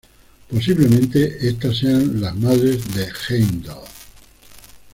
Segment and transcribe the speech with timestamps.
[0.49, 3.85] Posiblemente estas sean las madres de Heimdall.